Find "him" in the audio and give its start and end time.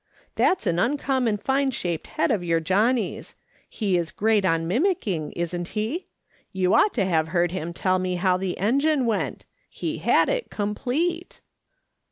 7.51-7.71